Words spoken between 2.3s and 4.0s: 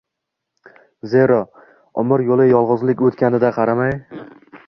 yolg‘izlikda o‘tganiga qaramay